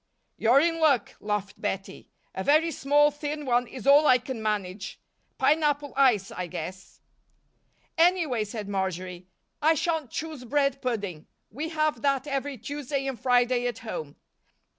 "You're 0.35 0.59
in 0.61 0.79
luck," 0.79 1.13
laughed 1.19 1.61
Bettie. 1.61 2.09
"A 2.33 2.43
very 2.43 2.71
small, 2.71 3.11
thin 3.11 3.45
one 3.45 3.67
is 3.67 3.85
all 3.85 4.07
I 4.07 4.17
can 4.17 4.41
manage 4.41 4.99
pineapple 5.37 5.93
ice, 5.95 6.31
I 6.31 6.47
guess." 6.47 7.01
"Anyway," 7.99 8.43
said 8.43 8.67
Marjory, 8.67 9.27
"I 9.61 9.75
shan't 9.75 10.09
choose 10.09 10.43
bread 10.43 10.81
pudding. 10.81 11.27
We 11.51 11.69
have 11.69 12.01
that 12.01 12.25
every 12.25 12.57
Tuesday 12.57 13.05
and 13.05 13.19
Friday 13.19 13.67
at 13.67 13.77
home. 13.85 14.15